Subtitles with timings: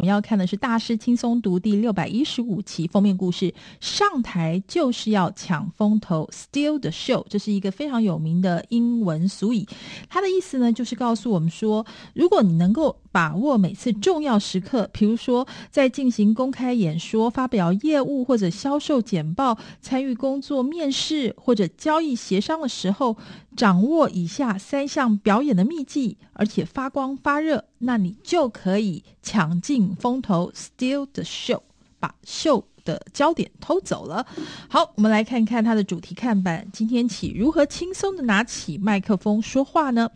[0.00, 9.66] 我们要看的是《大师轻松读》第六百一十五期封面故事，上台就是要抢风头，steal the show，这是一个非常有名的英文俗语。
[10.08, 11.84] 它的意思呢，就是告诉我们说，
[12.14, 23.16] 如果你能够把握每次重要时刻，比如说在进行公开演说、发表业务或者销售简报、参与工作面试或者交易协商的时候，
[23.56, 31.62] 掌握以下三项表演的秘技，而且发光发热，那你就可以抢尽风头，steal the show，
[31.98, 34.26] 把秀的焦点偷走了。
[34.66, 36.66] 好，我们来看看它的主题看板。
[36.72, 40.08] 今天起，如何轻松地拿起麦克风说话呢？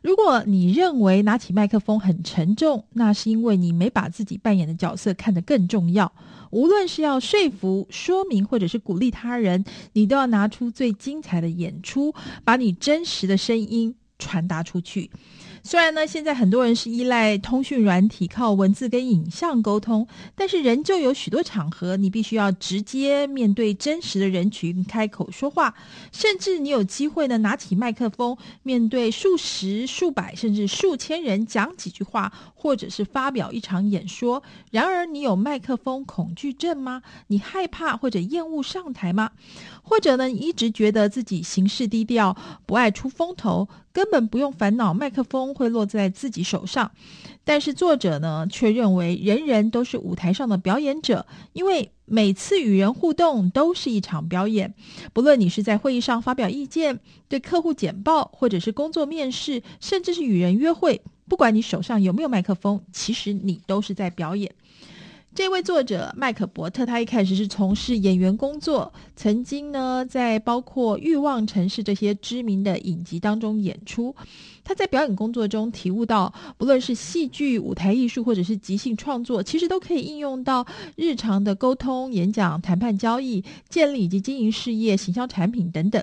[0.00, 6.10] 如果你认为拿起麦克风很沉重，那是因为你没把自己扮演的角色看得更重要。
[6.50, 9.62] 无论是要说服、说明，或者是鼓励他人，
[9.92, 15.10] 你都要拿出最精彩的演出，把你真实的声音传达出去。
[15.66, 25.74] 虽然呢，现在很多人是依赖通讯软体，靠文字跟影像沟通，但是仍旧有许多场合，你必须要直接面对真实的人群开口说话，
[26.12, 34.42] 甚至你有机会呢，拿起麦克风，面对数十、数百甚至数千人讲几句话，或者是发表一场演说。
[34.70, 37.00] 然而，你有麦克风恐惧症吗？
[37.28, 39.30] 你害怕或者厌恶上台吗？
[39.82, 46.90] 或者呢，你一直觉得自己行事低调，不爱出风头，根本不用烦恼麦克风会落在自己手上。
[47.44, 54.74] 但是作者呢，却认为人人都是舞台上的表演者，因为每次与人互动都是一场表演。
[55.12, 64.52] 不论你是在会议上发表意见、对客户简报，或者是工作面试，甚至是与人约会，不管你手上有没有麦克风，其实你都是在表演。
[65.34, 74.14] 这位作者麦克伯特，他一开始是从事演员工作，曾经呢在包括《欲望城市》这些知名的影集当中演出。
[74.62, 86.02] 他在表演工作中体悟到，不论是戏剧、舞台艺术，或者是即兴创作，其实都可以应用到日常的沟通、演讲、谈判、交易、建立以及经营事业、行销产品等等。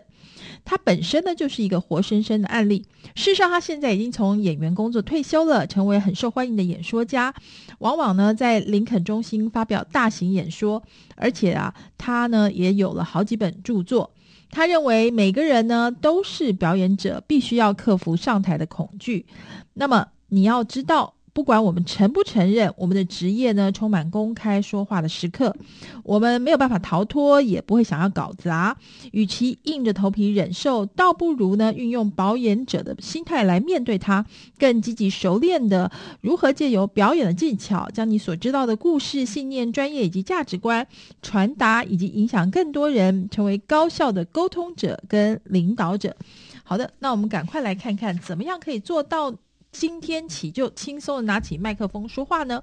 [0.64, 2.86] 他本身呢，就是一个活生生的案例。
[3.16, 7.34] 事实上，他现在已经从演员工作退休了，成为很受欢迎的演说家。
[7.80, 10.82] 往往呢，在林肯中新发表大型演说，
[11.16, 14.12] 而且啊，他呢也有了好几本著作。
[14.50, 19.26] 他认为每个人呢都是表演者，必须要克服上台的恐惧。
[19.74, 21.14] 那么你要知道。
[21.34, 25.56] 不管我们承不承认，我们的职业呢，充满公开说话的时刻，
[26.04, 28.76] 我们没有办法逃脱，也不会想要搞砸。
[29.12, 34.26] 与其硬着头皮忍受，倒不如呢，运用表演者的心态来面对它，
[34.58, 40.86] 更积极熟练的如何借由表演的技巧，将你所知道的故事、信念、专业以及价值观
[41.22, 46.16] 传达，以及影响更多人，成为高效的沟通者跟领导者。
[46.64, 49.34] 好的，那我们赶快来看看，怎么样可以做到。
[49.72, 52.62] 今天起就轻松的拿起麦克风说话呢？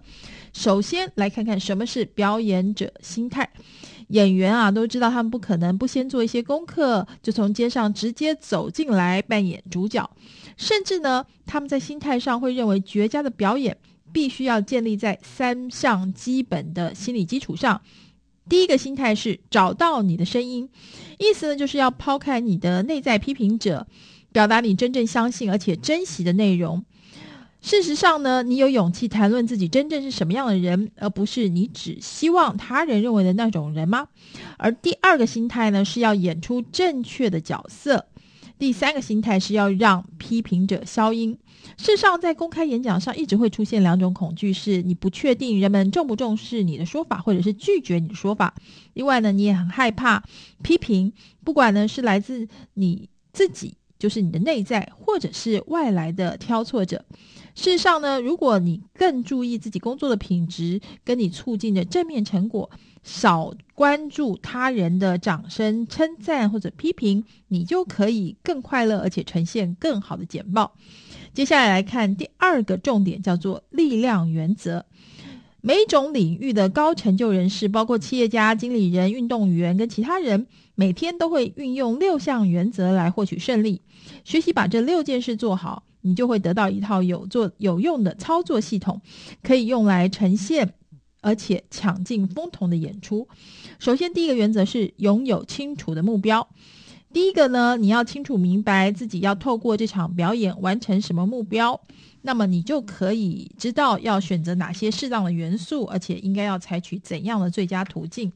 [0.53, 3.51] 首先来看看什么是表演者心态。
[4.09, 10.09] 演员啊都知道，他们不可能不先做一些功课，就从街上直接走进来扮演主角。
[10.57, 13.77] 甚至呢，他们在心态上会认为，绝佳的表演
[14.13, 17.81] 必须要建立在三项基本的心理基础上。
[18.49, 20.69] 第一个心态是找到你的声音，
[21.19, 23.87] 意思呢就是要抛开你的内在批评者，
[24.33, 26.83] 表达你真正相信而且珍惜的内容。
[27.61, 34.09] 事实上呢，你有勇气谈论自己真正是什么样的人，而不是你只希望他人认为的那种人吗？
[34.57, 38.07] 而第二个心态呢，是要演出正确的角色。
[38.59, 41.39] 第三个心态是要让批评者消音。
[41.77, 48.55] 事实上，在公开演讲上，一直会出现两种恐惧：是你不确定人们重不重视你的说法，或者是拒绝你的说法。
[48.95, 50.23] 另外呢，你也很害怕
[50.63, 51.13] 批评，
[51.45, 57.05] 不管呢是来自你自己，就是你的内在，或者是外来的挑错者。
[57.59, 62.71] 事实上呢，如果你更注意自己工作的品质，跟你促进的正面成果，
[63.03, 70.73] 少关注他人的掌声、称赞或者批评，你就可以更快乐，而且呈现更好的简报。
[71.35, 74.87] 接下来来看第二个重点，叫做力量原则。
[75.61, 80.47] 每种领域的高成就人士，包括企业家、经理人、运动员跟其他人，
[80.77, 83.83] 每天都会运用六项原则来获取胜利。
[84.23, 85.83] 学习把这六件事做好。
[86.01, 89.01] 你就会得到一套有做有用的操作系统，
[89.43, 90.75] 可以用来呈现，
[91.21, 93.29] 而且抢尽风头的演出。
[93.79, 96.49] 首先，第一个原则是拥有清楚的目标。
[97.13, 101.81] 第一个呢，你要清楚明白自己要透过这场表演完成什么目标，
[102.21, 108.31] 那么你就可以知道要选择哪些适当的元素，而且应该要采取怎样的最佳途径。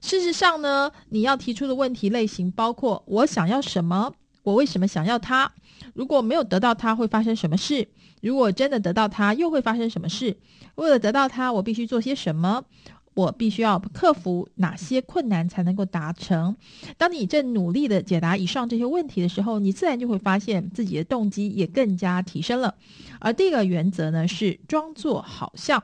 [0.00, 4.14] 事实上呢，你要提出的问题类型包括：我想要什么？
[4.48, 5.50] 我为什么想要它？
[5.92, 7.86] 如果没有得到它，会发生什么事？
[8.22, 10.34] 如果真的得到它，又会发生什么事？
[10.76, 12.64] 为了得到它，我必须做些什么？
[13.12, 16.56] 我必须要克服哪些困难才能够达成？
[16.96, 22.74] 当你正努力地解答以上这些问题的时候，你自然就会发现自己的动机也更加提升了。
[23.18, 25.82] 而第一个原则呢，是装作好像。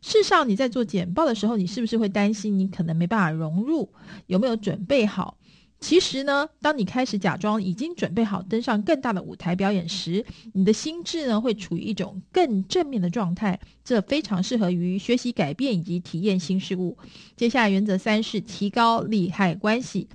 [0.00, 3.86] 事实上，你在做简报的时候，你是不是会担心你可能没办法融入？
[4.28, 5.36] 有没有准备好？
[5.80, 16.96] 其实呢，当你开始假装已经准备好登上更大的舞台表演时，你的心智呢会处于一种更正面的状态，这非常适合于学习改变以及体验新事物。
[17.34, 20.06] 接下来原则三是提高利害关系，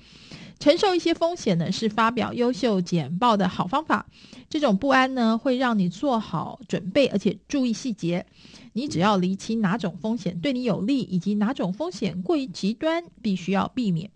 [0.66, 4.08] 承受一些风险呢是发表优秀简报的好方法。
[4.50, 8.26] 这种不安呢会让你做好准备，而且注意细节。
[8.74, 14.10] 你只要厘清哪种风险对你有利，以及哪种风险过于极端，必须要避免。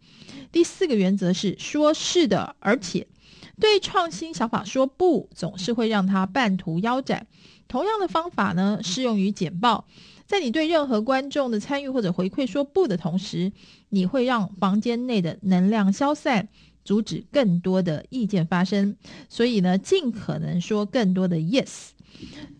[0.51, 3.05] 第四个原则是说是的，而且
[3.59, 7.27] 对创新想法说不，总是会让他半途腰斩。
[7.67, 9.85] 同样的方法呢，适用于简报。
[10.29, 13.51] 在你对任何观众的参与或者回馈说不的同时，
[13.89, 16.47] 你会让房间内的能量消散，
[16.85, 18.95] 阻止更多的意见发生。
[19.27, 21.89] 所以呢，尽可能说更多的 yes。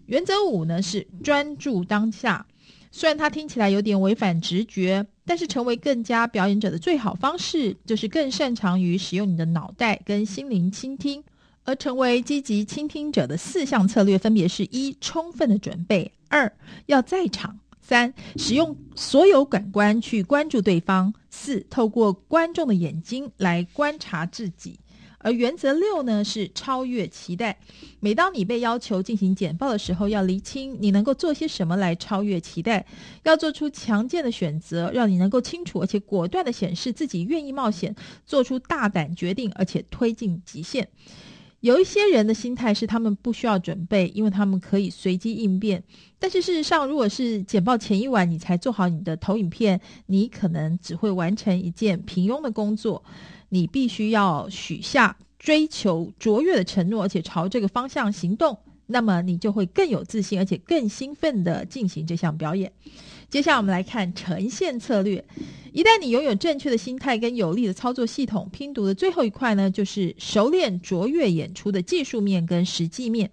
[0.08, 2.48] 原则五呢是专注当下。
[2.92, 11.24] 虽然它听起来有点违反直觉，但是成为更加表演者的最好方式，就是更擅长于使用你的脑袋跟心灵倾听。
[11.70, 16.52] 而成为积极倾听者的四项策略，分别是：一、充分的准备；二、
[16.88, 24.80] 要在场；三、使用所有感官去关注对方；四、透过观众的眼睛来观察自己。
[25.20, 27.60] 而原则六呢是超越期待。
[28.00, 32.84] 每当你被要求进行简报的时候，要厘清你能够做些什么来超越期待，
[33.24, 37.94] 要做出强健的选择，让你能够清楚而且果断地显示自己愿意冒险，
[38.26, 40.88] 做出大胆决定，而且推进极限。
[41.62, 45.84] 有一些人的心态是他们不需要准备，因为他们可以随机应变。
[46.18, 53.04] 但是事实上，如果是简报前一晚你才做好你的投影片，你可能只会完成一件平庸的工作。
[53.50, 62.72] 你必须要许下追求卓越的承诺，而且朝这个方向行动，那么你就会更有自信，而且更兴奋地进行这项表演。
[63.30, 65.26] 接下来我们来看呈现策略。
[65.74, 73.30] 一旦你拥有正确的心态跟有力的操作系统，拼读的最后一块呢，就是熟练卓越演出的技术面跟实际面。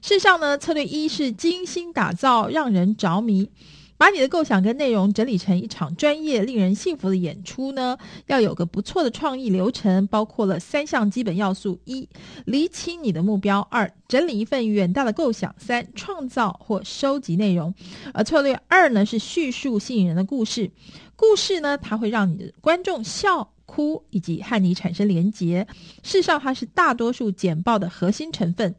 [0.00, 3.48] 事实上呢，策略一是精心打造，让人着迷。
[3.96, 7.96] 把你的构想跟内容整理成一场专业、令人信服的演出呢，
[8.26, 12.08] 要有个不错的创意流程，包括了三项基本要素：一、
[12.44, 17.72] 厘清你的目标；二、整理一份远大的构想；三、创造或收集内容。
[18.12, 20.70] 而策略二呢，是叙述吸引人的故事。
[21.16, 23.53] 故事呢，它会让你的观众笑。
[23.66, 25.66] 哭以及和你产生连结，
[26.02, 28.74] 事实上它是大多数简报的核心成分。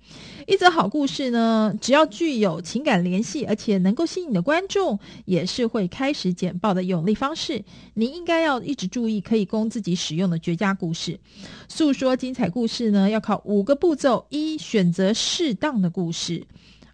[0.47, 7.63] 一则好故事呢，只要具有情感联系，而且能够吸引你的观众，也是会开始简报的有力方式。
[7.95, 11.19] 你应该要一直注意可以供自己使用的绝佳故事。
[11.67, 16.45] 诉说精彩故事呢，要靠五个步骤：一、选择适当的故事；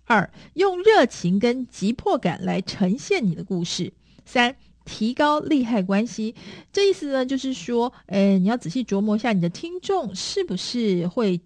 [0.06, 3.92] 二、用热情跟急迫感来呈现你的故事；
[4.26, 4.56] 三。
[4.92, 6.36] 提高利害关系，
[6.74, 11.40] 这意思呢，就是说，诶，你要仔细琢磨一下你的听众是不是会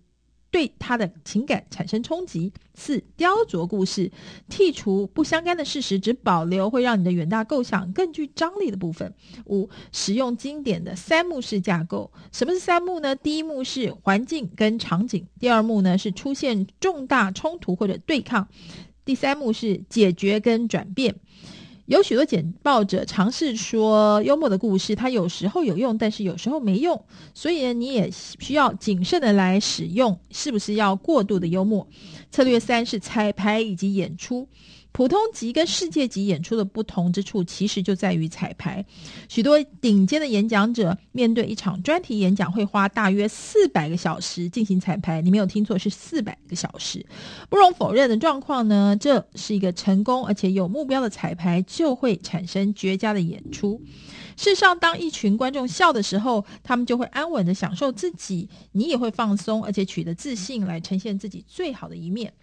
[0.49, 2.51] 对他的情感产生冲击。
[2.73, 4.11] 四、雕琢故事，
[4.49, 9.13] 剔除不相干的事实，只保留会让你的远大构想更具张力的部分。
[9.45, 12.11] 五、使用经典的三幕式架构。
[12.31, 13.15] 什么是三幕呢？
[13.15, 18.47] 第一幕是环境跟场景，第二幕呢是出现重大冲突或者对抗，
[19.05, 21.15] 第三幕是解决跟转变。
[21.85, 26.99] 有许多简报者尝试说幽默的故事，它有时候有用，但是有时候没用，
[27.35, 31.87] 所以呢，你也需要谨慎的来使用，是不是要过度的幽默？
[32.31, 34.47] 策略三是彩排以及演出。
[34.95, 38.85] 普通级跟世界级演出的不同之处，其实就在于彩排。
[39.27, 45.21] 许多顶尖的演讲者面对一场专题演讲，会花大约四百个小时进行彩排。
[45.21, 47.05] 你没有听错，是四百个小时。
[47.49, 53.81] 不容否认的状况呢，这是一个成功而且有目标的彩排，就会产生绝佳的演出。
[54.37, 62.33] 事实上，当一群观众笑的时候，他们就会安稳的享受自己，你也会放松，而且取得自信，来呈现自己最好的一面。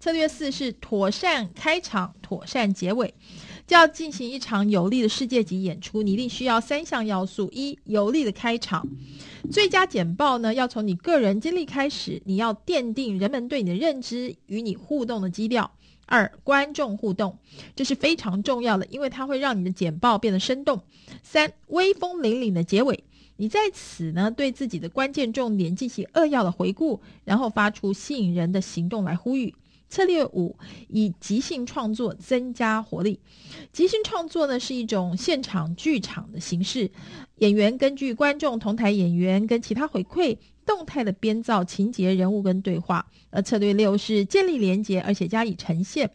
[0.00, 3.14] 策略四是妥善开场，妥善结尾。
[3.64, 8.86] 就要进行一场有力的世界级演出，你一定需要三项要素：一、有力的开场。
[9.50, 15.70] 最佳简报呢，要从你个人经历开始，你要奠定人们对你的认知与你互动的基调。
[16.12, 17.38] 二、观众互动，
[17.74, 20.82] 这是非常重要的，因为它会让你的简报变得生动。
[21.22, 23.02] 三、威风凛凛的结尾，
[23.38, 29.54] 你在此呢，对自己的关键重点进行扼要的回顾，然后发出吸引人的行动来呼吁。
[29.92, 30.56] 策略五，
[30.88, 33.20] 以即兴创作增加活力。
[33.74, 36.90] 即兴创作呢，是一种现场剧场的形式，
[37.36, 43.06] 演员根据观众同台演员跟其他回馈，动态的编造情节、人物跟对话。
[43.28, 46.10] 而策略六是建立连结，而且加以呈现。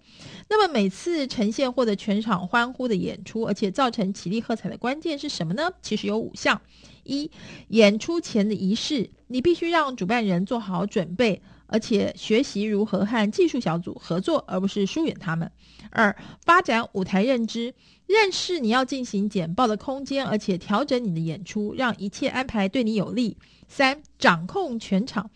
[0.49, 5.69] 那么每次呈现获得全场欢呼的演出，而且造成起立喝彩的关键是什么呢？
[5.83, 6.59] 其实有五项：
[7.03, 7.29] 一、
[7.67, 11.43] 演出前的仪式，你必须让主办人做好准备。
[11.67, 15.51] 而且学习如何和技术小组合作，而不是疏远他们。
[15.91, 17.73] 二、发展舞台认知，
[18.07, 23.37] 认识你要进行简报的空间，而且调整你的演出，让一切安排对你有利。
[23.69, 25.29] 三、掌控全场，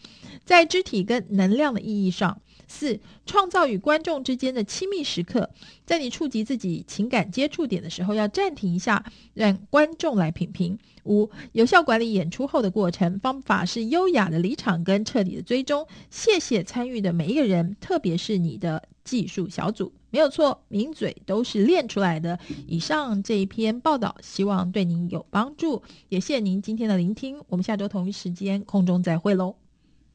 [0.45, 2.41] 在肢体跟能量的意义上。
[2.71, 5.49] 四、创造与观众之间的亲密时刻，
[5.85, 10.79] 在你触及自己情感接触点的时候，要暂停一下，让观众来品评。
[11.03, 15.85] 五、有效管理演出后的过程，方法是优雅的离场跟彻底的追踪。
[16.09, 22.39] 谢谢参与的每一个人，特别是你的技术小组，没有错，名嘴都是练出来的。
[22.67, 27.41] 以上这一篇报道，希望对您有帮助，也谢谢您今天的聆听。
[27.49, 29.60] 我们下周同一时间空中再会喽。